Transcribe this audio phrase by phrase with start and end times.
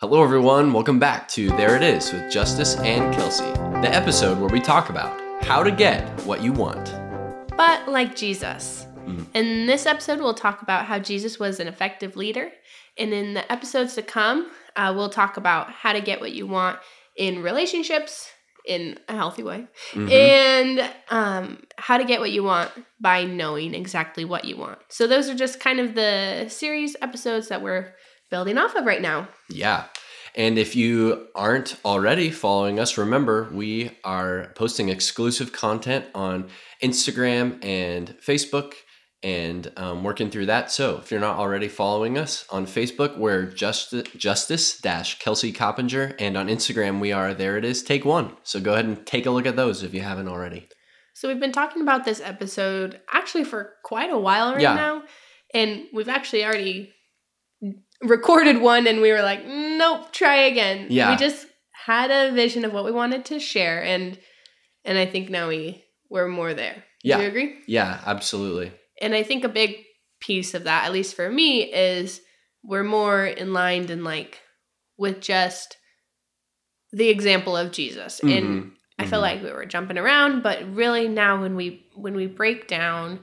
[0.00, 0.72] Hello, everyone.
[0.72, 3.50] Welcome back to There It Is with Justice and Kelsey,
[3.82, 6.94] the episode where we talk about how to get what you want.
[7.56, 8.86] But like Jesus.
[9.34, 12.52] In this episode, we'll talk about how Jesus was an effective leader.
[12.96, 16.46] And in the episodes to come, uh, we'll talk about how to get what you
[16.46, 16.78] want
[17.16, 18.30] in relationships
[18.64, 24.24] in a healthy way and um, how to get what you want by knowing exactly
[24.24, 24.78] what you want.
[24.90, 27.94] So, those are just kind of the series episodes that we're
[28.30, 29.28] building off of right now.
[29.48, 29.84] Yeah.
[30.34, 36.48] And if you aren't already following us, remember we are posting exclusive content on
[36.82, 38.74] Instagram and Facebook
[39.20, 40.70] and um, working through that.
[40.70, 46.14] So if you're not already following us on Facebook, we're just, Justice dash Kelsey Coppinger.
[46.20, 48.36] And on Instagram, we are There It Is Take One.
[48.44, 50.68] So go ahead and take a look at those if you haven't already.
[51.14, 54.74] So we've been talking about this episode actually for quite a while right Yeah.
[54.74, 55.02] now,
[55.52, 56.92] and we've actually already
[58.02, 60.86] recorded one, and we were like, nope, try again.
[60.90, 61.10] Yeah.
[61.10, 64.18] we just had a vision of what we wanted to share, and
[64.84, 66.84] and I think now we we're more there.
[67.02, 67.16] Yeah.
[67.18, 67.58] Do you agree?
[67.66, 68.72] Yeah, absolutely.
[69.00, 69.76] And I think a big
[70.20, 72.20] piece of that, at least for me, is
[72.64, 74.40] we're more in line and like
[74.96, 75.76] with just
[76.92, 78.70] the example of Jesus and Mhm.
[78.98, 79.22] I feel Mhm.
[79.22, 83.20] like we were jumping around, but really now when we when we break down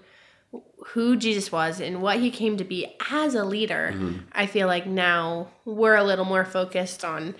[0.93, 4.23] who Jesus was and what he came to be as a leader, Mhm.
[4.31, 7.35] I feel like now we're a little more focused on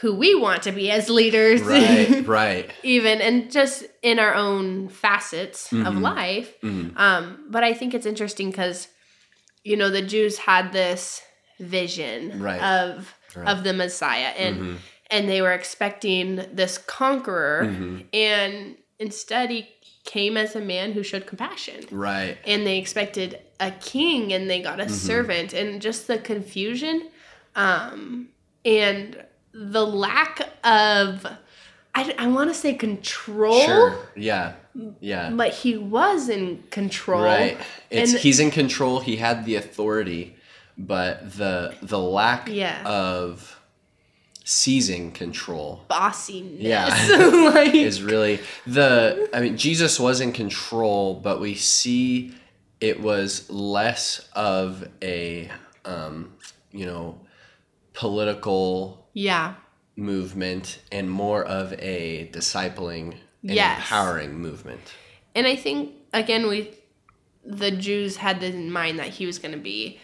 [0.00, 1.60] who we want to be as leaders.
[1.62, 2.70] Right, right.
[2.82, 6.00] Even and just in our own facets of Mhm.
[6.02, 6.54] life.
[6.62, 6.98] Mhm.
[6.98, 8.88] Um, but I think it's interesting because,
[9.64, 11.20] you know, the Jews had this
[11.60, 12.60] vision Right.
[12.62, 13.48] of Right.
[13.48, 14.76] of the Messiah, and Mhm.
[15.10, 18.04] and they were expecting this conqueror, Mhm.
[18.12, 19.68] and instead he
[20.04, 21.84] came as a man who showed compassion.
[21.90, 22.36] Right.
[22.46, 24.90] And they expected a king, and they got a Mhm.
[24.90, 27.08] servant, and just the confusion,
[27.56, 28.28] um,
[28.64, 31.26] and the lack of.
[31.96, 33.96] I, I want to say control, Sure.
[34.16, 34.54] Yeah.
[35.00, 35.30] Yeah.
[35.30, 37.22] but he was in control.
[37.22, 37.56] Right.
[37.88, 38.98] It's And- he's in control.
[38.98, 40.34] He had the authority,
[40.76, 42.82] but the the lack Yeah.
[42.84, 43.60] of
[44.44, 46.60] seizing control bossiness.
[46.60, 46.86] Yeah.
[47.54, 52.34] like, is really the I mean Jesus was in control, but we see
[52.80, 55.50] it was less of a
[55.86, 56.34] um,
[56.72, 57.18] you know
[57.94, 59.54] political yeah,
[59.96, 63.12] movement and more of a discipling
[63.42, 63.78] and Yes.
[63.78, 64.80] empowering movement.
[65.34, 66.70] and I think again we,
[67.44, 70.00] the Jews had this in mind that he was going to be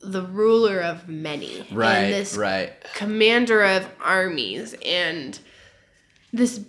[0.00, 1.96] the ruler of many, Right.
[1.96, 2.72] And this right.
[2.94, 5.38] commander of armies, and
[6.32, 6.60] this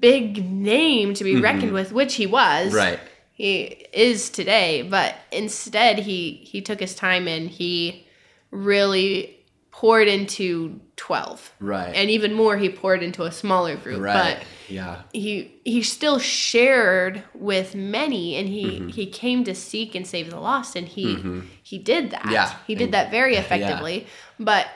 [0.00, 2.68] big name to be reckoned with, which he was.
[2.68, 2.76] Mm-hmm.
[2.76, 3.00] Right.
[3.32, 3.62] he
[3.92, 8.06] is today but instead he he took his time and he
[8.52, 9.36] really
[9.76, 11.92] poured into 12 Right.
[11.94, 14.36] and even more he poured into a smaller group right.
[14.38, 15.02] but yeah.
[15.12, 18.88] he he still shared with many and he Mm-hmm.
[18.88, 21.18] he came to seek and save the lost and he
[21.62, 24.06] he did that Yeah, he did and- that very effectively
[24.38, 24.66] but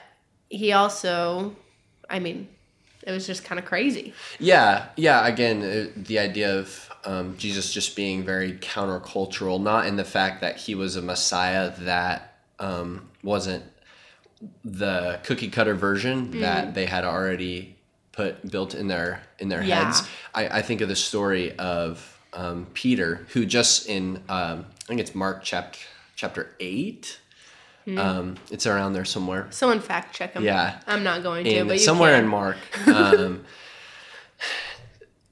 [0.50, 1.54] he also
[2.10, 2.48] i mean
[3.06, 5.26] it was just kind of crazy Yeah, yeah.
[5.26, 10.41] Again, uh, the idea of um, Jesus just being very countercultural, not in the fact
[10.42, 13.64] that he was a Messiah that um, wasn't
[14.65, 16.41] the cookie cutter version Mm.
[16.41, 17.76] that they had already
[18.12, 19.84] put built in their in their Yeah.
[19.84, 20.09] heads.
[20.34, 25.00] I, I think of the story of um, Peter, who just in um, I think
[25.00, 25.78] it's Mark chapter
[26.16, 27.19] chapter eight.
[27.84, 27.99] Hmm.
[27.99, 29.47] Um, it's around there somewhere.
[29.50, 30.78] someone fact check him Yeah.
[30.87, 32.25] i'm not going to in but somewhere can.
[32.25, 32.56] in Mark,
[32.87, 33.44] um,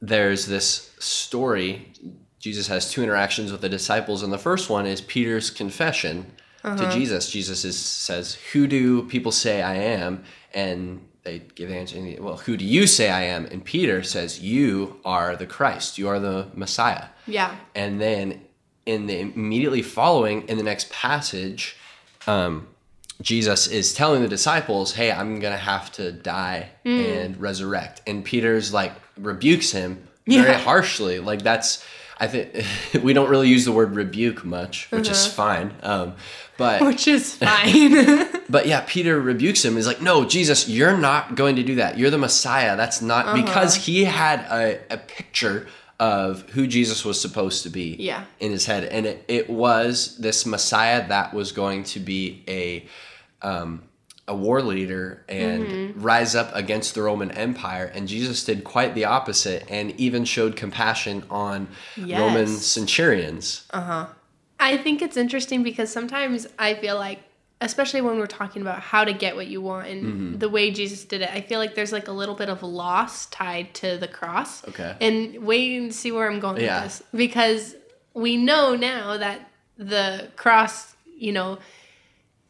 [0.00, 1.92] there's this story.
[2.38, 6.32] Jesus has two interactions with the disciples, and the first one is Peter's confession
[6.66, 6.76] Uh-huh.
[6.76, 7.30] to Jesus.
[7.30, 12.38] Jesus is, says, "Who do people say I am?" And they give the answer, "Well,
[12.38, 15.96] who do you say I am?" And Peter says, "You are the Christ.
[15.98, 18.40] You are the Messiah." yeah And then
[18.84, 21.76] in the immediately following, in the next passage,
[22.26, 22.66] um,
[23.22, 28.72] Jesus is telling the disciples, "Hey, I'm gonna have to die and resurrect." And Peter's
[28.72, 30.58] like rebukes him very Yeah.
[30.58, 31.18] harshly.
[31.20, 31.82] Like that's,
[32.18, 32.64] I think
[33.04, 35.74] we don't really use the word rebuke much, which is fine.
[35.82, 36.14] Um,
[36.56, 38.26] but which is fine.
[38.48, 39.76] but yeah, Peter rebukes him.
[39.76, 41.98] He's like, "No, Jesus, you're not going to do that.
[41.98, 42.76] You're the Messiah.
[42.76, 43.42] That's not Uh-huh.
[43.42, 45.66] because he had a, a picture
[45.98, 48.24] of who Jesus was supposed to be Yeah.
[48.38, 52.86] in his head, and it, it was this Messiah that was going to be a
[53.42, 53.82] um,
[54.28, 56.02] a war leader and Mm-hmm.
[56.02, 57.90] rise up against the Roman Empire.
[57.94, 62.66] And Jesus did quite the opposite, and even showed compassion on Roman Yes.
[62.66, 63.66] centurions.
[64.58, 67.20] I think it's interesting because sometimes I feel like
[67.62, 70.38] especially when we're talking about how to get what you want and Mm-hmm.
[70.38, 73.26] the way Jesus did it, I feel like there's like a little bit of loss
[73.26, 74.66] tied to the cross.
[74.68, 74.94] Okay.
[75.00, 76.82] And wait and see where I'm going Yeah.
[76.82, 77.02] with this.
[77.14, 77.74] Because
[78.12, 81.58] we know now that the cross, you know,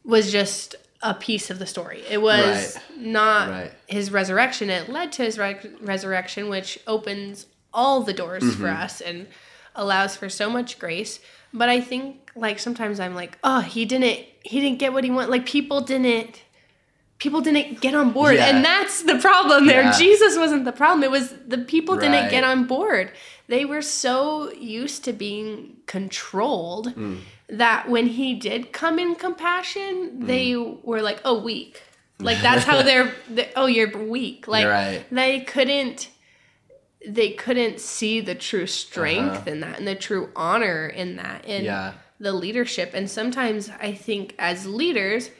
[0.05, 2.03] was just a piece of the story.
[2.09, 2.83] It was Right.
[2.99, 3.73] not Right.
[3.87, 4.71] his resurrection.
[4.71, 8.83] It led to his re- resurrection, which opens all the doors for Mm-hmm.
[8.83, 9.27] us and
[9.75, 11.21] allows for so much grace.
[11.53, 15.11] But I think like sometimes I'm like, oh, he didn't he didn't get what he
[15.11, 15.31] wanted.
[15.31, 16.43] Like people didn't
[17.19, 18.35] people didn't get on board.
[18.37, 18.47] Yeah.
[18.47, 19.83] And that's the problem there.
[19.85, 19.99] Yeah.
[19.99, 21.03] Jesus wasn't the problem.
[21.05, 23.11] It was the people didn't get on board.
[23.49, 27.21] They were so used to being controlled Mm.
[27.49, 30.27] That when he did come in compassion, Mm.
[30.27, 31.83] they were like, "Oh, weak."
[32.19, 34.49] Like that's how they're, they oh, you're weak.
[34.49, 35.05] Like You're right.
[35.11, 36.09] they couldn't
[37.07, 39.51] they couldn't see the true strength Uh-huh.
[39.51, 41.93] in that and the true honor in that and Yeah.
[42.19, 42.93] the leadership.
[42.95, 45.31] And sometimes I think as leaders,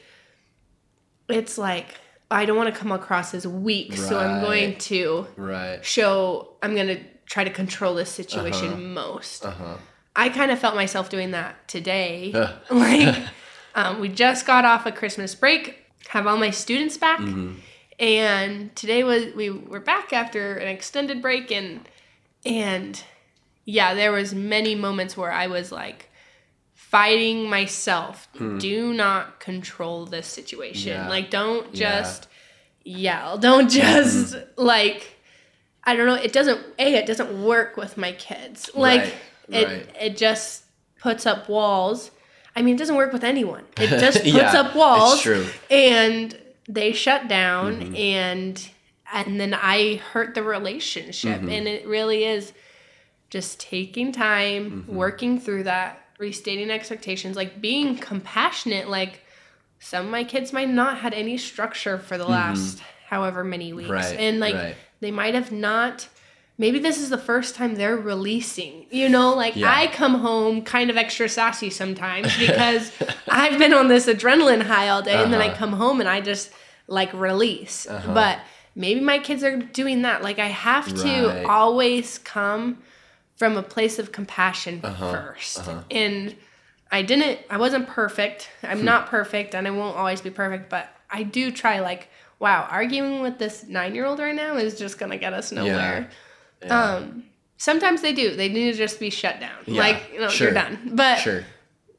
[1.27, 1.95] it's like
[2.29, 5.83] I don't want to come across as weak, so I'm going to Right.
[5.83, 8.81] show I'm going to try to control this situation Uh-huh.
[8.81, 9.45] most.
[9.45, 9.77] Uh huh.
[10.17, 12.33] I kind of felt myself doing that today.
[12.69, 13.15] Like
[13.75, 15.77] um, we just got off a Christmas break,
[16.09, 17.59] have all my students back, Mm-hmm.
[17.99, 21.87] and today was we were back after an extended break, and
[22.45, 23.01] and
[23.65, 26.09] yeah, there was many moments where I was like
[26.73, 28.27] fighting myself.
[28.59, 30.93] Do not control this situation.
[30.93, 31.03] Hmm.
[31.03, 31.09] Yeah.
[31.09, 31.99] Like don't Yeah.
[32.01, 32.27] just
[32.83, 33.37] yell.
[33.37, 35.15] Don't just like
[35.83, 36.15] I don't know.
[36.15, 36.95] It doesn't a.
[36.95, 38.69] It doesn't work with my kids.
[38.73, 39.13] Like Right,
[39.49, 39.65] it.
[39.67, 39.95] right.
[40.01, 40.63] It just
[40.99, 42.11] puts up walls.
[42.55, 43.63] I mean, it doesn't work with anyone.
[43.77, 45.25] It just puts Yeah, up walls.
[45.69, 47.95] And they shut down, Mm-hmm.
[47.95, 48.69] and
[49.13, 51.39] and then I hurt the relationship.
[51.39, 51.49] Mm-hmm.
[51.49, 52.51] And it really is
[53.29, 54.95] just taking time, Mm-hmm.
[54.95, 58.89] working through that, restating expectations, like being compassionate.
[58.89, 59.21] Like
[59.79, 63.87] some of my kids might not had any structure for the last however many weeks,
[63.89, 63.93] Mm-hmm.
[63.93, 64.75] Right, and like right.
[64.99, 66.07] they might have not.
[66.59, 68.87] Maybe this is the first time they're releasing.
[68.89, 69.71] You know, like Yeah.
[69.71, 72.91] I come home kind of extra sassy sometimes because
[73.29, 75.55] I've been on this adrenaline high all day, and then I Uh-huh.
[75.57, 76.51] come home and I just
[76.87, 77.85] like release.
[78.07, 78.39] But
[78.75, 80.23] maybe my kids are doing that.
[80.23, 81.45] Like I have to Right.
[81.45, 82.79] always come
[83.35, 86.35] from a place of compassion Uh-huh, 1st And
[86.91, 88.49] I didn't I wasn't perfect.
[88.63, 92.67] I'm not perfect and I won't always be perfect, but I do try like wow,
[92.69, 96.01] arguing with this 9-year-old right now is just going to get us nowhere.
[96.01, 96.17] Yeah.
[96.69, 97.23] Um
[97.57, 98.35] sometimes they do.
[98.35, 99.57] They need to just be shut down.
[99.65, 100.91] Yeah, Like, you know, sure, you're done.
[100.93, 101.43] But Sure.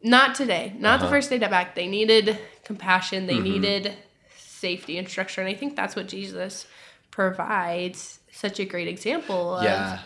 [0.02, 0.72] not today.
[0.78, 1.14] Not the Uh-huh.
[1.16, 1.74] first day back.
[1.74, 3.26] They needed compassion.
[3.26, 3.42] They Mm-hmm.
[3.44, 3.94] needed
[4.36, 5.40] safety and structure.
[5.40, 6.66] And I think that's what Jesus
[7.10, 9.62] provides such a great example of.
[9.62, 9.98] Yeah.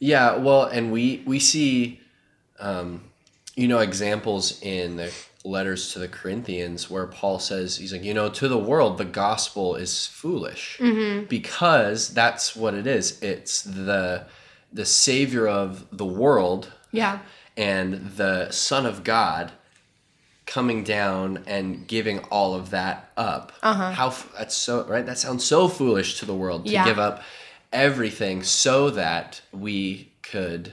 [0.00, 2.00] Yeah, well, and we we see
[2.58, 3.02] um
[3.56, 5.12] you know examples in the
[5.46, 9.04] letters to the Corinthians where Paul says he's like, you know, to the world the
[9.04, 10.78] gospel is foolish
[11.28, 13.22] because that's what it is.
[13.22, 14.26] It's the
[14.72, 17.20] the savior of the world Yeah.
[17.56, 19.52] and the son of God
[20.46, 23.52] coming down and giving all of that up.
[23.62, 23.92] Uh-huh.
[23.92, 25.06] How that's so right?
[25.06, 26.84] That sounds so foolish to the world to Yeah.
[26.84, 27.22] give up
[27.72, 30.72] everything so that we could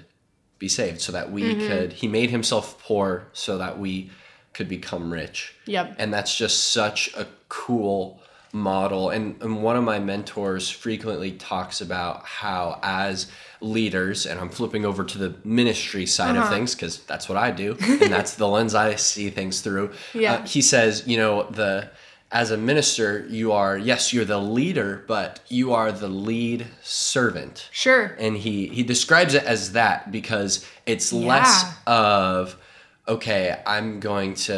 [0.59, 1.67] be saved, so that we Mm-hmm.
[1.67, 4.09] could he made himself poor so that we
[4.53, 5.55] could become rich.
[5.65, 5.95] Yep.
[5.99, 8.21] And that's just such a cool
[8.53, 9.09] model.
[9.11, 13.27] And, and one of my mentors frequently talks about how, as
[13.61, 16.47] leaders, and I'm flipping over to the ministry side Uh-huh.
[16.47, 19.91] of things because that's what I do, and that's the lens I see things through.
[20.13, 20.33] Yeah.
[20.33, 21.89] Uh, he says, you know, the
[22.33, 27.67] as a minister, you are yes, you're the leader, but you are the lead servant
[27.71, 28.15] Sure.
[28.19, 32.55] and he he describes it as that because it's less of
[33.11, 34.57] okay i'm going to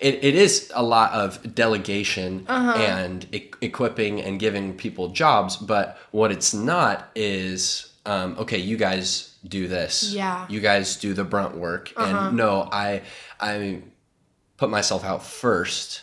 [0.00, 2.72] it, it is a lot of delegation Uh-huh.
[2.78, 5.86] and e- equipping and giving people jobs but
[6.18, 7.60] what it's not is
[8.06, 9.04] um, okay you guys
[9.56, 10.34] do this Yeah.
[10.34, 10.46] Uh-huh.
[10.54, 13.02] you guys do the brunt work and no i
[13.40, 13.82] i
[14.56, 16.02] put myself out first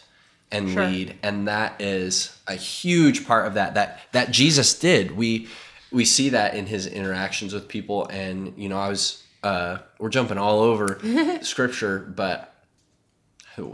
[0.52, 0.86] and Sure.
[0.88, 2.14] lead and that is
[2.48, 5.48] a huge part of that that that jesus did we
[5.92, 10.10] we see that in his interactions with people and you know i was uh we're
[10.10, 11.00] jumping all over
[11.42, 12.52] scripture but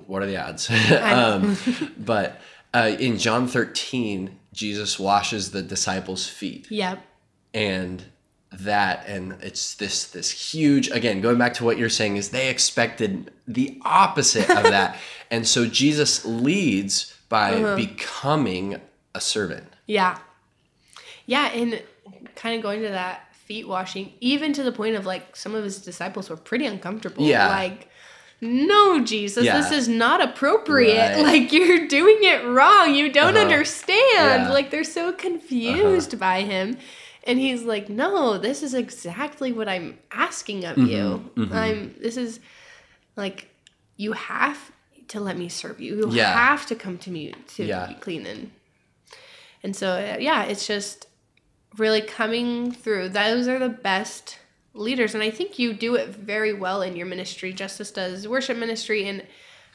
[0.06, 0.70] what are the odds?
[0.92, 1.58] Um
[1.98, 2.40] but
[2.74, 6.70] uh in john 13 jesus washes the disciples feet.
[6.70, 7.00] Yep.
[7.54, 8.04] and
[8.51, 12.50] that and it's this this huge again going back to what you're saying is they
[12.50, 14.98] expected the opposite of that.
[15.32, 18.82] And so jesus leads by becoming
[19.16, 19.68] a servant.
[19.88, 20.18] Yeah.
[21.25, 21.82] Yeah, and
[22.36, 25.63] kind of going to that feet washing, even to the point of like some of
[25.70, 27.24] his disciples were pretty uncomfortable.
[27.25, 27.48] Yeah.
[27.50, 27.88] Like
[28.43, 29.58] no, Jesus, Yeah.
[29.62, 30.98] this is not appropriate.
[31.15, 31.24] Right.
[31.31, 32.96] Like, you're doing it wrong.
[32.96, 33.46] You don't Uh-huh.
[33.46, 34.00] understand.
[34.15, 34.50] Yeah.
[34.58, 36.77] Like, they're so confused by him.
[37.27, 41.29] And he's like, no, this is exactly what I'm asking of you.
[41.36, 41.51] mhm.
[41.63, 42.39] I'm, this is
[43.15, 43.39] like,
[44.03, 44.58] you have
[45.10, 45.91] to let me serve you.
[45.98, 46.34] You Yeah.
[46.50, 47.24] have to come to me
[47.55, 48.25] to be clean.
[48.25, 48.41] And,
[49.62, 49.88] and so,
[50.20, 51.05] yeah, it's just
[51.78, 53.10] really coming through.
[53.10, 54.38] Those are the best
[54.74, 55.13] leaders.
[55.13, 57.54] And I think you do it very well in your ministry.
[57.54, 59.08] Justice does worship ministry.
[59.08, 59.25] And,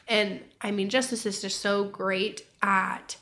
[0.07, 3.17] and I mean, Justice is just so great at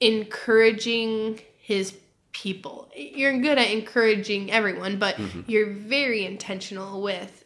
[0.00, 1.96] encouraging his
[2.32, 2.88] people.
[2.96, 5.42] You're good at encouraging everyone, but Mm-hmm.
[5.50, 7.38] you're very intentional with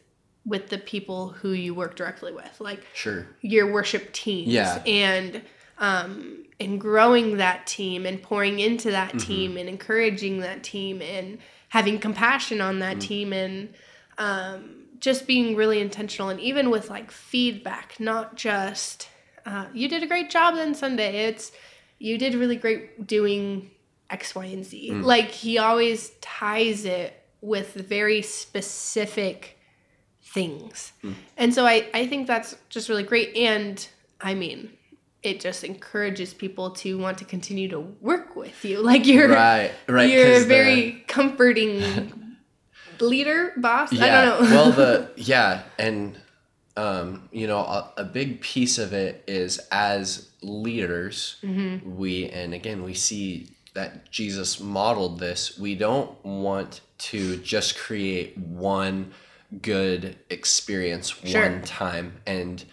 [0.45, 2.61] with the people who you work directly with.
[2.61, 3.27] Like Sure.
[3.41, 4.81] your worship teams Yeah.
[4.87, 5.43] and
[5.79, 9.19] um and growing that team and pouring into that Mm-hmm.
[9.19, 13.01] team and encouraging that team and having compassion on that Mm.
[13.01, 13.75] team and
[14.19, 19.09] um just being really intentional and even with like feedback not just
[19.45, 21.53] uh, you did a great job on sunday it's
[21.99, 23.71] you did really great doing
[24.09, 25.03] x y and z Mm.
[25.05, 29.59] like he always ties it with very specific
[30.23, 31.15] things Mm.
[31.37, 33.37] and so I, I think that's just really great.
[33.37, 33.87] And
[34.21, 34.71] I mean,
[35.27, 38.81] it just encourages people to want to continue to work with you.
[38.91, 39.73] Like you're Right.
[39.89, 40.11] Right.
[40.11, 42.37] you're a 'cause the- very comforting
[43.01, 43.93] leader, boss.
[43.93, 44.05] yeah.
[44.05, 44.57] I don't know.
[44.57, 46.19] well, the yeah, and
[46.77, 51.97] um, you know, a, a big piece of it is as leaders, Mm-hmm.
[51.97, 55.59] we and again we see that Jesus modeled this.
[55.59, 59.13] We don't want to just create one
[59.63, 61.43] good experience Sure.
[61.43, 62.65] one time and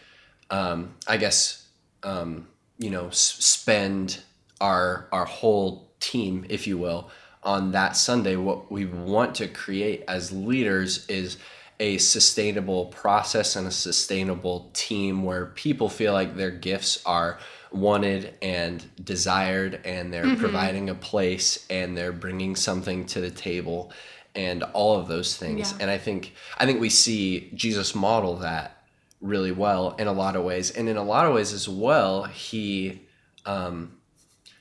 [0.50, 1.62] um, I guess
[2.04, 4.20] um, you know s- spend
[4.62, 7.10] our our whole team, if you will,
[7.44, 8.36] on that Sunday.
[8.36, 11.38] What we want to create as leaders is
[11.80, 17.40] a sustainable process and a sustainable team where people feel like their gifts are
[17.72, 23.92] wanted and desired and they're providing a place and they're bringing something to the table
[24.36, 25.78] and all of those things Yeah.
[25.82, 28.83] and i think i think we see jesus model that
[29.24, 30.70] really well in a lot of ways.
[30.70, 33.01] And in a lot of ways as well he
[33.46, 33.98] um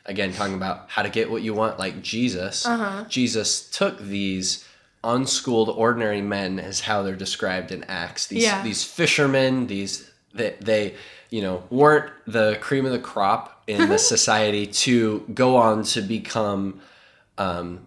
[0.06, 2.64] again talking about how to get what you want like jesus.
[2.64, 3.04] Uh-huh.
[3.08, 4.64] jesus took these
[5.04, 8.28] unschooled ordinary men as how they're described in acts.
[8.28, 8.62] These Yeah.
[8.62, 10.94] these fishermen these they, they
[11.30, 16.00] you know weren't the cream of the crop in the society to go on to
[16.02, 16.80] become
[17.36, 17.80] um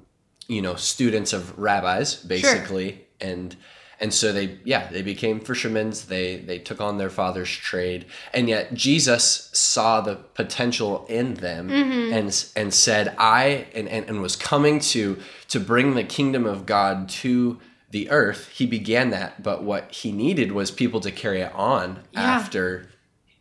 [0.48, 3.02] you know students of rabbis basically.
[3.22, 3.56] And
[4.00, 5.94] and so they yeah they became fishermen.
[6.08, 8.06] They they took on their father's trade.
[8.34, 12.14] And yet jesus saw the potential in them mm-hmm.
[12.14, 15.18] and and said i and, and and was coming to
[15.50, 17.60] to bring the kingdom of god to
[17.92, 18.50] the earth.
[18.50, 22.22] He began that but what he needed was people to carry it on Yeah.
[22.22, 22.90] after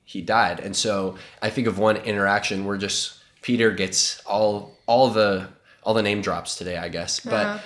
[0.05, 0.61] he died.
[0.61, 5.49] And so i think of one interaction where just peter gets all all the
[5.83, 7.21] all the name drops today i guess.
[7.21, 7.59] But uh-huh.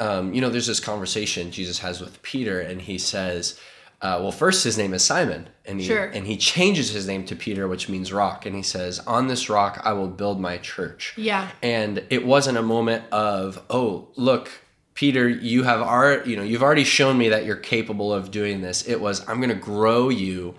[0.00, 3.58] Um, you know there's this conversation jesus has with peter and he says
[4.02, 6.04] uh, well first his name is simon and he, Sure.
[6.06, 9.48] and he changes his name to peter which means rock and he says on this
[9.50, 11.50] rock i will build my church yeah.
[11.62, 14.50] and it wasn't a moment of oh look
[14.94, 18.60] peter you have already you know you've already shown me that you're capable of doing
[18.62, 20.54] this it was i'm going to grow you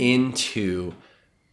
[0.00, 0.92] into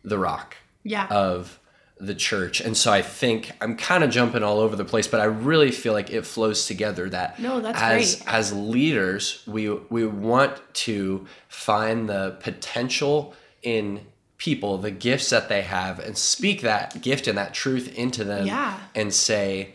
[0.04, 1.08] the rock Yeah.
[1.08, 1.60] of
[2.00, 5.20] the church and so i think i'm kind of jumping all over the place but
[5.20, 8.34] i really feel like it flows together that No, that's as great.
[8.34, 10.54] as leaders we we want
[10.86, 14.02] to find the potential in
[14.38, 18.46] people the gifts that they have and speak that gift and that truth into them
[18.46, 18.78] Yeah.
[18.94, 19.74] and say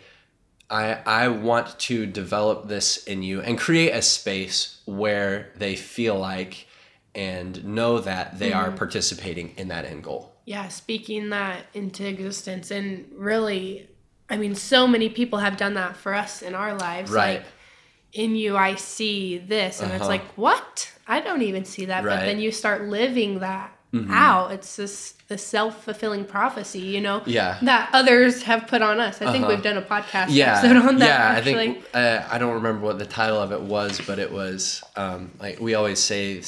[0.71, 6.19] I, I want to develop this in you and create a space where they feel
[6.19, 6.67] like
[7.15, 8.59] and know that they Mm-hmm.
[8.59, 10.32] are participating in that end goal.
[10.45, 12.71] Yeah, speaking that into existence.
[12.71, 13.89] And really,
[14.31, 17.11] I mean, so many people have done that for us in our lives.
[17.11, 17.39] Right.
[17.39, 17.47] Like,
[18.13, 19.81] in you, I see this.
[19.81, 20.09] And it's Uh-huh.
[20.11, 20.91] like, what?
[21.09, 22.03] I don't even see that.
[22.03, 22.17] But Right.
[22.19, 22.27] Mm-hmm.
[22.27, 23.73] then you start living that
[24.11, 24.53] out.
[24.53, 27.59] It's this the self fulfilling prophecy, you know, Yeah.
[27.63, 29.21] that others have put on us.
[29.23, 29.55] I think Uh-huh.
[29.55, 31.07] we've done a podcast Yeah, episode on that.
[31.09, 31.39] yeah.
[31.39, 31.53] actually.
[31.53, 34.83] I think uh, I don't remember what the title of it was, but it was
[34.97, 36.41] um, like we always say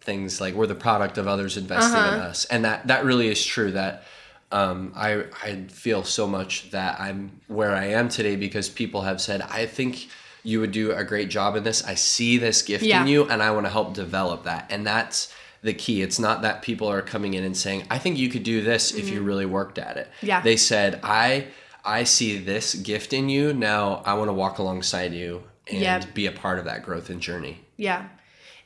[0.00, 2.28] things like we're the product of others investing in Uh-huh.
[2.28, 3.70] us, and that that really is true.
[3.72, 4.04] That
[4.52, 9.20] um, I I feel so much that I'm where I am today because people have
[9.20, 10.08] said I think
[10.42, 11.84] you would do a great job in this.
[11.84, 13.02] I see this gift Yeah.
[13.02, 14.66] in you, and I want to help develop that.
[14.70, 16.00] And that's the key.
[16.00, 18.92] It's not that people are coming in and saying, "I think you could do this
[18.94, 20.26] if you really worked at it." Mm-hmm.
[20.26, 20.40] Yeah.
[20.40, 21.46] They said, "I
[21.84, 23.52] I see this gift in you.
[23.52, 26.00] Now I want to walk alongside you and Yeah.
[26.14, 28.04] be a part of that growth and journey." Yeah.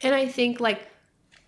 [0.03, 0.81] And I think like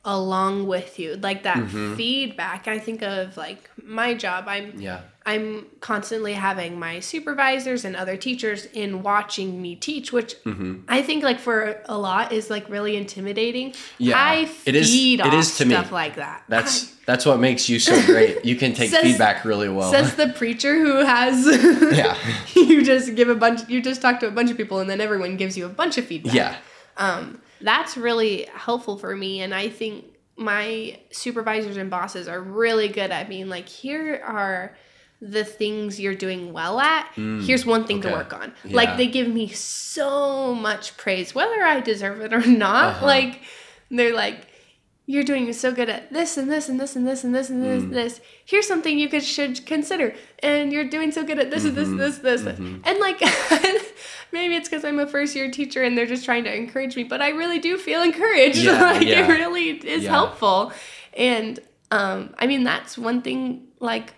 [0.09, 1.97] along with you like that Mhm.
[1.97, 5.01] feedback i think of like my job i'm Yeah.
[5.27, 11.03] i'm constantly having my supervisors and other teachers in watching me teach which hmm i
[11.03, 14.17] think like for a lot is like really intimidating Yeah.
[14.17, 15.75] i It is- feed it off is to me.
[15.75, 18.45] stuff like that That's that's what makes you so great.
[18.45, 19.91] You can take Says- feedback really well.
[19.93, 21.47] says the preacher who has
[21.97, 22.17] yeah.
[22.55, 25.01] you just give a bunch you just talk to a bunch of people and then
[25.01, 26.55] everyone gives you a bunch of feedback Yeah.
[26.97, 30.05] um, that's really helpful for me and i think
[30.37, 34.77] my supervisors and bosses are really good at being like here are
[35.23, 38.77] the things you're doing well at Mm, here's one thing to work on Yeah.
[38.77, 43.07] like they give me so much praise whether i deserve it or not Uh-huh.
[43.07, 43.43] like
[43.91, 44.47] they're like
[45.09, 47.63] you're doing so good at this and this and this and this and this and
[47.63, 47.91] this Mm.
[47.93, 51.77] this here's something you could should consider and you're doing so good at this and
[51.77, 52.81] this this this mhm.
[52.85, 53.21] and like
[54.33, 57.05] maybe it's because i'm a first year teacher and they're just trying to encourage me
[57.05, 59.25] but i really do feel encouraged Yeah, like yeah.
[59.25, 60.11] it really is Yeah.
[60.11, 60.73] helpful
[61.15, 61.61] and
[61.91, 64.13] um i mean that's one thing like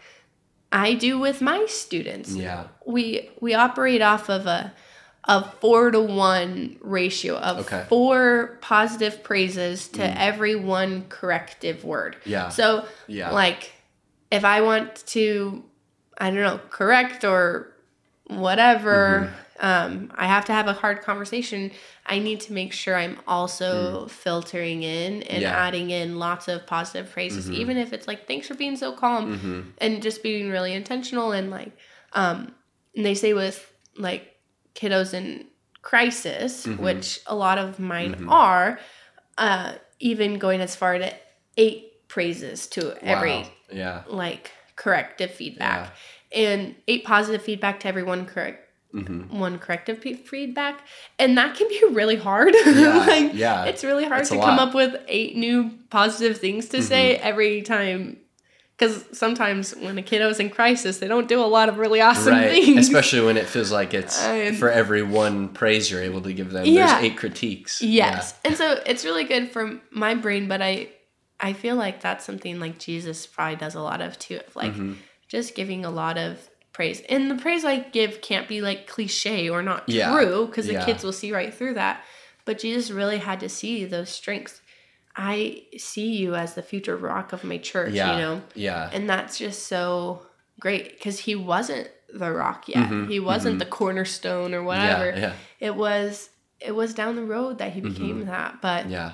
[0.73, 2.68] i do with my students Yeah.
[2.87, 4.73] we we operate off of a
[5.28, 7.85] a four to one ratio of Okay.
[7.88, 10.14] four positive praises to Mm.
[10.16, 12.16] every one corrective word.
[12.25, 12.49] Yeah.
[12.49, 13.30] So Yeah.
[13.32, 13.73] like
[14.30, 15.64] if I want to
[16.20, 17.73] I don't know, correct or
[18.26, 19.30] whatever,
[19.61, 19.66] Mm-hmm.
[19.66, 21.70] um, I have to have a hard conversation.
[22.06, 25.42] I need to make sure I'm also filtering in and Mm.
[25.42, 25.56] Yeah.
[25.66, 27.54] adding in lots of positive praises, Mhm.
[27.54, 31.32] even if it's like, thanks for being so calm hmm and just being really intentional
[31.32, 31.73] and like
[32.14, 32.54] um
[32.97, 34.35] and they say with like
[34.78, 35.47] kiddos in
[35.82, 36.78] crisis Mhm.
[36.78, 38.30] which a lot of mine Mhm.
[38.30, 38.78] are
[39.38, 41.12] uh even going as far to
[41.56, 43.38] eight praises to every
[43.70, 44.02] Yeah.
[44.06, 45.92] like corrective feedback
[46.32, 50.80] and eight positive feedback to every one correct hmm one corrective feedback
[51.18, 52.97] and that can be really hard Yeah.
[53.06, 53.64] like yeah.
[53.70, 57.62] it's really hard It's to come up with eight new positive things to say every
[57.62, 58.18] time
[58.78, 62.34] because sometimes when a kiddo's in crisis they don't do a lot of really awesome
[62.34, 62.50] right.
[62.64, 66.32] things Especially when it feels like it's And- for every one praise you're able to
[66.32, 66.64] give them.
[66.64, 66.86] Yeah.
[66.86, 67.82] There's eight critiques.
[67.82, 70.88] yes and so it's really good for my brain but i
[71.40, 74.74] i feel like that's something like jesus probably does a lot of too of like
[74.74, 74.96] Mhm.
[75.28, 76.38] just giving a lot of
[76.72, 80.12] praise and the praise i give can't be like cliche or not Yeah.
[80.12, 80.84] true because the Yeah.
[80.84, 82.04] kids will see right through that
[82.44, 84.60] but jesus really had to see those strengths
[85.18, 88.12] i see you as the future rock of my church Yeah.
[88.14, 88.88] you know Yeah.
[88.92, 90.22] and that's just so
[90.61, 93.59] great because he wasn't the rock yet Mhm, he wasn't mhm.
[93.59, 95.33] the cornerstone or whatever Yeah.
[95.61, 99.12] it was it was down the road that he became that but Yeah.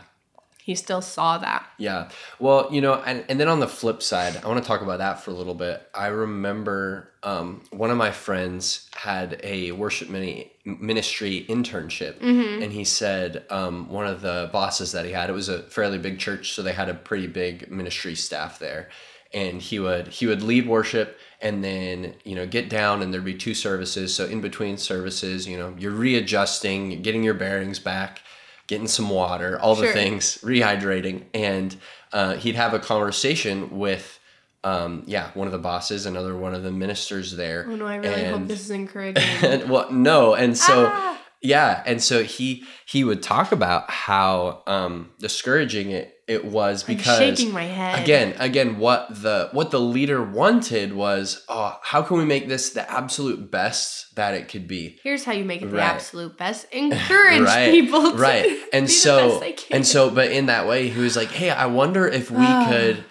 [0.64, 2.08] He still saw that Yeah.
[2.38, 4.98] Well, you know, and, and then on the flip side, I want to talk about
[4.98, 5.86] that for a little bit.
[5.94, 12.18] I remember um, one of my friends had a worship mini, ministry internship.
[12.18, 12.62] mm-hmm.
[12.62, 15.98] And he said um, one of the bosses that he had, it was a fairly
[15.98, 18.88] big church, so they had a pretty big ministry staff there.
[19.34, 23.24] And he would he would lead worship and then you know get down and there'd
[23.24, 24.14] be two services.
[24.14, 28.20] So in between services, you know, you're readjusting, you're getting your bearings back,
[28.66, 29.92] getting some water, all the Sure.
[29.92, 31.76] things, rehydrating, and
[32.12, 34.18] uh, he'd have a conversation with
[34.62, 37.66] um, yeah one of the bosses, another one of the ministers there.
[37.68, 41.18] oh no i really hope this is encouraging and well, no, and so Ah!
[41.44, 46.96] Yeah, and so he he would talk about how um, discouraging it it was I'm
[46.96, 52.00] because shaking my head again again what the what the leader wanted was oh how
[52.00, 55.60] can we make this the absolute best that it could be Here's how you make
[55.60, 56.64] it the absolute best.
[56.72, 59.76] Encourage Right, people to right and so the best they can.
[59.76, 62.66] and so but in that way he was like hey i wonder if we Ah.
[62.70, 63.04] could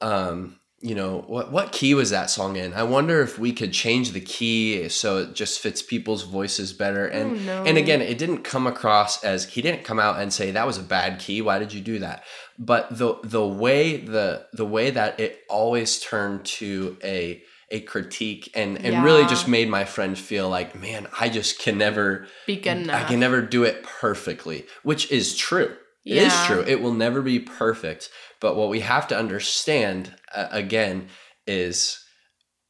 [0.00, 3.72] um you know what what key was that song in i wonder if we could
[3.72, 7.64] change the key so it just fits people's voices better and no.
[7.64, 10.78] and again it didn't come across as he didn't come out and say that was
[10.78, 12.22] a bad key why did you do that
[12.56, 18.48] but the the way the the way that it always turned to a a critique
[18.54, 22.54] and and really just made my friend feel like man i just can never be
[22.54, 23.02] good enough.
[23.02, 25.74] I can never do it perfectly, which is true.
[26.06, 26.46] It is Yeah.
[26.46, 26.64] true.
[26.66, 28.08] It will never be perfect.
[28.40, 31.08] But what we have to understand, uh, again,
[31.46, 31.98] is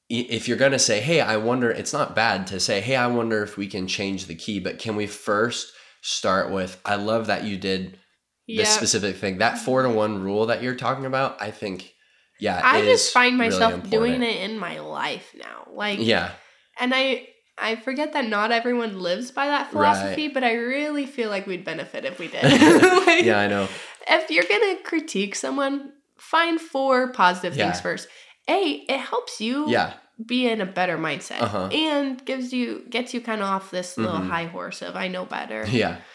[0.08, 3.08] if you're going to say, hey, I wonder, it's not bad to say, hey, I
[3.08, 4.60] wonder if we can change the key.
[4.60, 7.98] But can we first start with, I love that you did
[8.46, 8.62] yeah.
[8.62, 9.38] this specific thing.
[9.38, 11.92] That four to one rule that you're talking about, I think,
[12.38, 12.60] yeah.
[12.62, 15.66] I just find really myself doing it in my life now.
[15.72, 16.30] Like Yeah.
[16.78, 17.26] and I
[17.58, 21.64] I forget that not everyone lives by that philosophy, but I really feel like we'd
[21.64, 22.42] benefit if we did.
[23.06, 23.68] Like, Yeah, I know.
[24.08, 27.70] If you're gonna critique someone, find four positive Yeah.
[27.70, 28.08] things first.
[28.48, 29.94] A, it helps you Yeah.
[30.24, 31.68] be in a better mindset Uh-huh.
[31.72, 34.28] and gives you gets you kind of off this little Mhm.
[34.28, 35.64] high horse of I know better.
[35.68, 35.96] Yeah.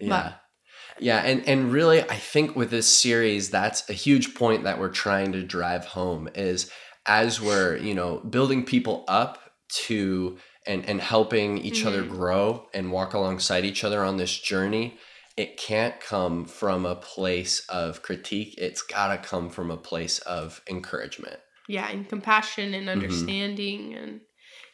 [0.00, 0.08] Yeah.
[0.08, 0.40] But-
[1.00, 4.90] Yeah, and and really I think with this series that's a huge point that we're
[4.90, 6.70] trying to drive home is
[7.06, 9.38] as we're, you know, building people up
[9.86, 12.08] to and and helping each other Mhm.
[12.08, 14.98] grow and walk alongside each other on this journey,
[15.36, 18.54] it can't come from a place of critique.
[18.58, 21.38] It's got to come from a place of encouragement.
[21.68, 22.92] yeah and compassion and Mhm.
[22.92, 24.20] understanding and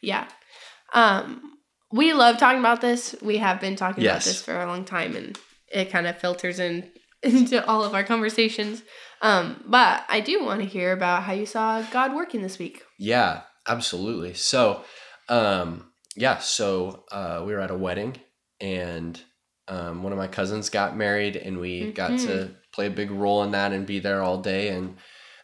[0.01, 0.27] yeah
[0.93, 1.59] um
[1.93, 5.15] we love talking about this we have been talking about this for a long time
[5.17, 6.91] and it kind of filters in
[7.23, 8.83] into all of our conversations
[9.23, 12.83] um but i do want to hear about how you saw god working this week
[12.99, 14.35] Yeah, absolutely.
[14.35, 14.83] So,
[15.31, 18.17] um, yeah, so uh, we were at a wedding,
[18.61, 19.21] and
[19.69, 22.27] um, one of my cousins got married, and we got Mhm.
[22.27, 24.69] to play a big role in that and be there all day.
[24.69, 24.97] And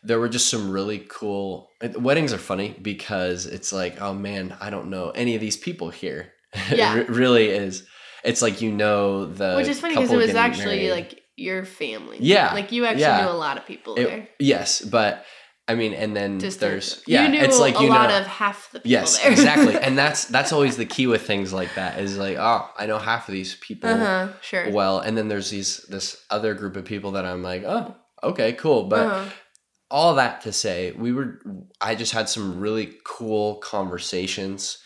[0.03, 4.71] there were just some really cool weddings are funny because it's like, oh man, I
[4.71, 6.33] don't know any of these people here.
[6.71, 6.97] Yeah.
[6.97, 7.85] it re- really is.
[8.25, 10.91] It's like you know the which is funny because it was actually married.
[10.91, 13.23] like your family Yeah, like you actually yeah.
[13.25, 15.25] knew a lot of people It- there yes, but
[15.69, 18.21] I mean, and then Just there's you yeah, knew it's like a you lot know,
[18.21, 19.75] of half the people Yes, there exactly.
[19.83, 22.99] And that's that's always the key with things like that is like, oh, I know
[22.99, 26.85] half of these people uh-huh sure well, and then there's these this other group of
[26.85, 28.85] people that I'm like, oh, okay, cool.
[28.85, 29.31] But uh-huh.
[29.91, 31.41] all that to say, we were
[31.81, 34.79] I just had some really cool conversations.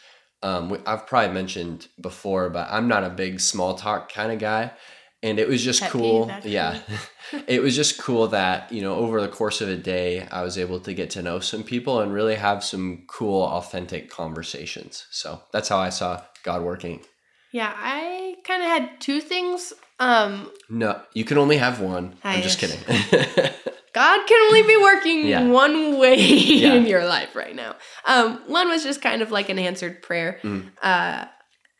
[0.42, 4.72] Um, I've probably mentioned before, but I'm not a big small talk kind of guy,
[5.22, 6.26] and it was just Pet cool.
[6.26, 6.80] peeve, yeah,
[7.46, 10.56] it was just cool that you know over the course of a day, I was
[10.58, 15.06] able to get to know some people and really have some cool, authentic conversations.
[15.10, 17.00] So that's how I saw God working.
[17.52, 22.14] yeah i kind of had two things um No, you can only have one.
[22.24, 23.52] I I'm just just- kidding.
[23.92, 25.48] God can only be working Yeah.
[25.48, 26.14] one way
[26.62, 26.74] Yeah.
[26.74, 27.74] in your life right now.
[28.06, 30.38] Um, one was just kind of like an answered prayer.
[30.44, 30.70] Mm.
[30.80, 31.24] Uh,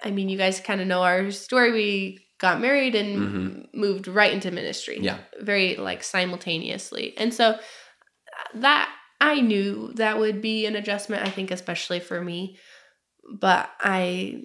[0.03, 1.70] I mean, you guys kind of know our story.
[1.72, 3.74] We got married and Mhm.
[3.74, 4.98] moved right into ministry.
[5.00, 5.18] Yeah.
[5.40, 7.14] Very like simultaneously.
[7.16, 7.59] And so
[8.55, 12.59] that I knew that would be an adjustment, I think, especially for me.
[13.31, 14.44] But I,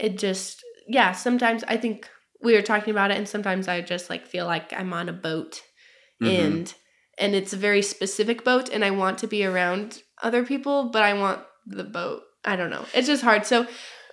[0.00, 2.08] it just, yeah, sometimes I think
[2.42, 5.12] we were talking about it, and sometimes I just like feel like I'm on a
[5.12, 5.62] boat
[6.22, 6.28] Mhm.
[6.40, 6.74] and
[7.18, 11.02] and it's a very specific boat and i want to be around other people but
[11.02, 13.66] i want the boat i don't know it's just hard so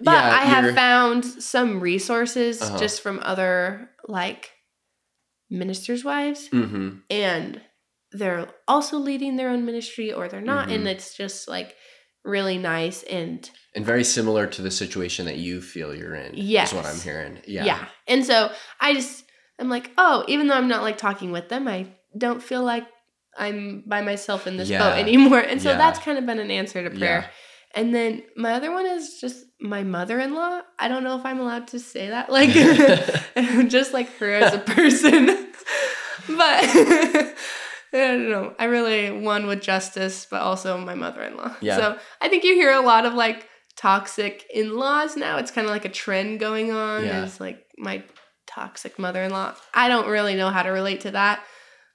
[0.03, 2.77] but Yeah, i have found some resources Uh-huh.
[2.77, 4.51] just from other like
[5.49, 7.01] ministers wives Mhm.
[7.09, 7.61] and
[8.11, 10.91] they're also leading their own ministry or they're not and Mhm.
[10.91, 11.75] it's just like
[12.23, 16.33] really nice and And very similar to the situation that you feel you're in.
[16.35, 16.69] Yes.
[16.69, 17.41] Is what I'm hearing.
[17.47, 17.65] Yeah.
[17.65, 17.85] yeah.
[18.07, 19.23] and so i just
[19.59, 21.87] i'm like oh even though i'm not like talking with them i
[22.17, 22.85] don't feel like
[23.37, 24.79] i'm by myself in this Yeah.
[24.79, 25.77] boat anymore and so Yeah.
[25.77, 27.27] that's kind of been an answer to prayer Yeah.
[27.73, 31.67] And then my other one is just my mother-in-law i don't know if i'm allowed
[31.67, 32.49] to say that like
[33.69, 35.25] just like her as a person
[36.27, 37.35] but
[37.93, 38.53] I don't know.
[38.57, 41.57] I really won with justice, but also my mother-in-law.
[41.59, 41.75] Yeah.
[41.75, 45.37] So I think you hear a lot of like toxic in-laws now.
[45.39, 47.03] It's kind of like a trend going on.
[47.03, 47.25] Yeah.
[47.25, 48.03] It's like my
[48.47, 49.55] toxic mother-in-law.
[49.73, 51.43] I don't really know how to relate to that.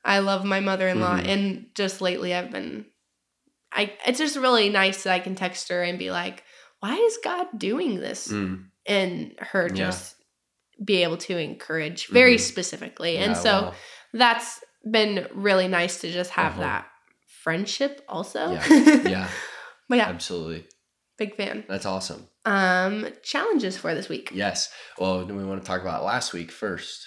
[0.05, 1.29] I love my mother-in-law, Mhm.
[1.29, 2.85] and just lately I've been.
[3.77, 6.43] I it's just really nice that I can text her and be like,
[6.81, 8.65] "Why is God doing this?" Mm.
[8.87, 9.75] and her Yeah.
[9.75, 10.17] just
[10.85, 12.41] be able to encourage very Mhm.
[12.41, 13.15] specifically.
[13.15, 13.75] Yeah, and so wow.
[14.13, 14.61] that's
[14.91, 16.63] been really nice to just have Uh-huh.
[16.63, 16.87] that
[17.43, 18.53] friendship also.
[18.53, 18.65] Yeah.
[19.17, 19.29] Yeah.
[19.89, 20.67] but yeah, Absolutely.
[21.19, 21.65] big fan.
[21.69, 22.29] That's awesome.
[22.45, 24.31] Um challenges for this week.
[24.33, 24.71] Yes.
[24.99, 27.07] Well, do we want to talk about last week first?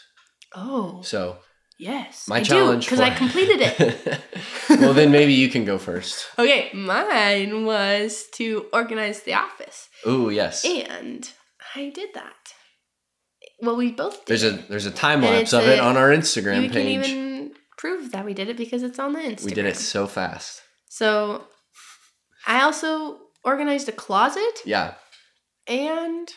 [0.56, 1.38] Oh, So
[1.80, 2.28] yes.
[2.28, 4.22] my I challenge because I completed it.
[4.70, 6.28] well, then maybe you can go first.
[6.38, 9.90] okay, mine was to organize the office.
[10.08, 10.66] Ooh, yes.
[10.66, 11.30] And
[11.76, 12.54] I did that.
[13.62, 14.28] Well, we both did.
[14.28, 16.72] There's a there's a time lapse of it on our Instagram you page.
[16.72, 19.46] can even prove that we did it because it's on the Instagram.
[19.46, 20.62] we did it so fast.
[20.90, 21.46] So
[22.46, 24.96] I also organized a closet Yeah.
[25.68, 26.28] and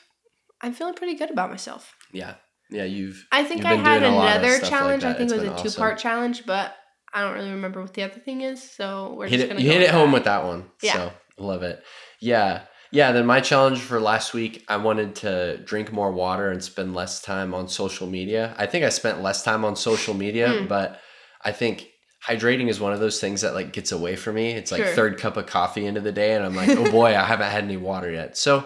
[0.60, 1.94] I'm feeling pretty good about myself.
[2.12, 2.34] Yeah.
[2.72, 2.84] Yeah.
[2.84, 5.04] You've I think You've I had doing a lot of another stuff like challenge.
[5.04, 5.80] I think It's it was a two awesome.
[5.80, 6.74] part challenge, but
[7.14, 8.62] I don't really remember what the other thing is.
[8.62, 9.48] So we're hit just it.
[9.50, 10.14] gonna You hit it home that.
[10.14, 10.70] with that one.
[10.82, 10.92] Yeah.
[10.94, 11.82] So love it.
[12.20, 12.62] Yeah.
[12.90, 13.12] Yeah.
[13.12, 17.20] Then my challenge for last week, I wanted to drink more water and spend less
[17.22, 18.54] time on social media.
[18.58, 20.68] I think I spent less time on social media, Mm.
[20.68, 21.00] but
[21.44, 21.86] I think
[22.26, 24.52] hydrating is one of those things that like gets away from me.
[24.52, 24.94] It's like Sure.
[24.94, 27.64] third cup of coffee into the day, and I'm like, oh boy, I haven't had
[27.64, 28.36] any water yet.
[28.38, 28.64] So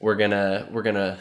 [0.00, 1.18] we're gonna we're gonna.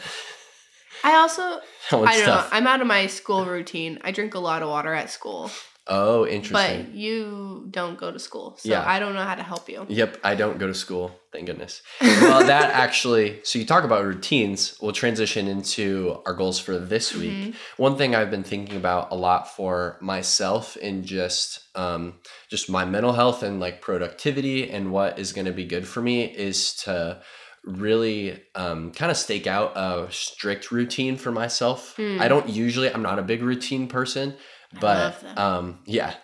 [1.06, 1.42] I also
[1.92, 2.48] I don't know.
[2.52, 4.00] I'm out of my school routine.
[4.04, 5.52] I drink a lot of water at school.
[5.88, 6.84] Oh, interesting.
[6.86, 8.84] But you don't go to school, so Yeah.
[8.90, 9.86] I don't know how to help you.
[9.88, 11.12] Yep, I don't go to school.
[11.32, 11.84] Thank goodness.
[12.02, 14.80] Well, that actually, so you talk about routines.
[14.82, 17.32] We'll transition into our goals for this week.
[17.34, 17.56] Mhm.
[17.78, 22.16] One thing I've been thinking about a lot for myself in just um,
[22.50, 26.02] just my mental health and like productivity and what is going to be good for
[26.02, 27.22] me is to
[27.66, 31.96] really um, kind of stake out a strict routine for myself.
[31.98, 32.18] Hmm.
[32.22, 32.94] I don't usually.
[32.94, 34.36] I'm not a big routine person,
[34.80, 36.14] but um, yeah.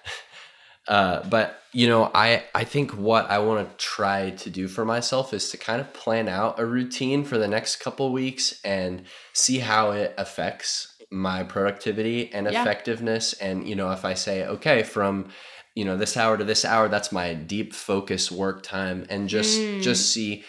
[0.88, 4.84] Uh, but you know, I I think what I want to try to do for
[4.84, 9.04] myself is to kind of plan out a routine for the next couple weeks and
[9.32, 12.60] see how it affects my productivity and Yeah.
[12.62, 13.34] effectiveness.
[13.34, 15.30] And you know, if I say okay, from
[15.75, 19.62] you know this hour to this hour, that's my deep focus work time, and just
[19.62, 19.82] Mm.
[19.84, 20.43] just see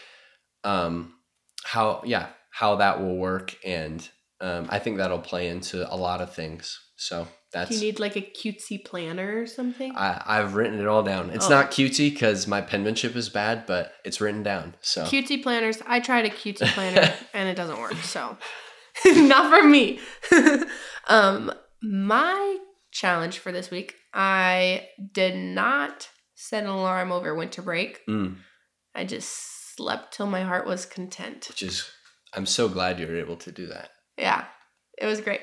[0.64, 1.14] um,
[1.64, 4.08] how yeah how that will work and
[4.40, 6.78] um, I think that'll play into a lot of things.
[6.96, 9.94] So that's Do you need like a cutesy planner or something?
[9.96, 11.30] I, I've written it all down.
[11.30, 11.50] It's Oh.
[11.50, 14.74] not cutesy because my penmanship is bad, but it's written down.
[14.80, 15.78] So Cutesy planners.
[15.86, 17.94] I tried a cutesy planner and it doesn't work.
[18.02, 18.36] So,
[19.06, 20.00] not for me.
[21.08, 22.58] um, my
[22.90, 28.00] challenge for this week, I did not set an alarm over winter break.
[28.08, 28.36] Mm,
[28.94, 31.46] I just slept till my heart was content.
[31.48, 31.88] which is,
[32.34, 33.90] I'm so glad you were able to do that.
[34.18, 34.44] Yeah,
[34.98, 35.40] it was great.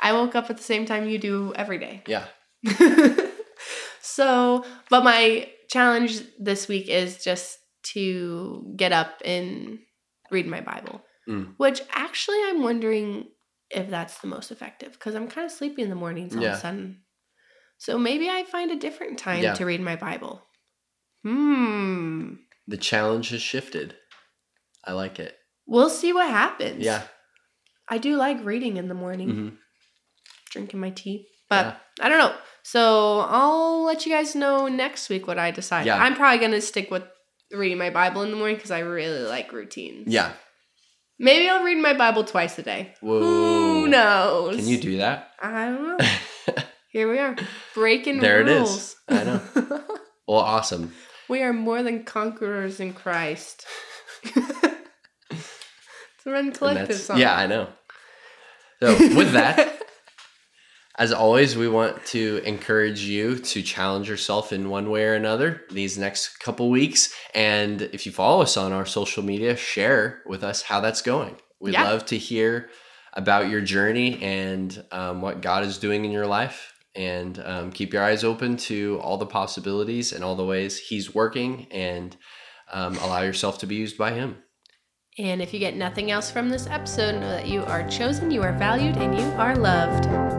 [0.00, 2.02] I woke up at the same time you do every day.
[2.08, 2.26] Yeah.
[4.00, 7.58] so, but my challenge this week is just
[7.94, 9.78] to get up and
[10.30, 11.54] read my Bible, Mm.
[11.58, 13.28] which actually I'm wondering
[13.70, 16.52] if that's the most effective because I'm kind of sleepy in the mornings all Yeah.
[16.52, 17.02] of a sudden.
[17.76, 19.54] So maybe I find a different time Yeah.
[19.54, 20.42] to read my Bible.
[21.22, 22.34] Hmm.
[22.68, 23.96] The challenge has shifted.
[24.84, 25.34] I like it.
[25.66, 26.84] We'll see what happens.
[26.84, 27.02] Yeah.
[27.88, 29.48] I do like reading in the morning, hmm
[30.50, 31.26] drinking my tea.
[31.50, 32.04] But Yeah.
[32.04, 32.34] I don't know.
[32.62, 35.84] So I'll let you guys know next week what I decide.
[35.86, 36.02] Yeah.
[36.02, 37.02] I'm probably going to stick with
[37.52, 40.06] reading my Bible in the morning because I really like routines.
[40.08, 40.32] Yeah.
[41.18, 42.94] Maybe I'll read my Bible twice a day.
[43.00, 43.20] Whoa.
[43.20, 44.56] Who knows?
[44.56, 45.32] Can you do that?
[45.42, 46.06] I don't know.
[46.92, 47.36] Here we are,
[47.74, 48.96] breaking There it is.
[49.08, 49.40] I know.
[50.28, 50.92] Well, awesome.
[51.28, 53.66] We are more than conquerors in Christ.
[55.30, 57.18] it's a Rend Collective song.
[57.18, 57.68] Yeah, I know.
[58.80, 59.80] So with that,
[60.98, 65.62] as always, we want to encourage you to challenge yourself in one way or another
[65.70, 67.12] these next couple weeks.
[67.34, 71.36] And if you follow us on our social media, share with us how that's going.
[71.60, 71.84] We'd Yeah.
[71.84, 72.70] love to hear
[73.14, 76.72] about your journey and um, what God is doing in your life.
[76.98, 81.14] And um, keep your eyes open to all the possibilities and all the ways He's
[81.14, 82.16] working and
[82.72, 84.36] um, allow yourself to be used by Him.
[85.16, 88.42] And if you get nothing else from this episode, know that you are chosen, you
[88.42, 90.37] are valued, and you are loved.